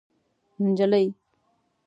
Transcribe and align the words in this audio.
نجلۍ 0.69 1.05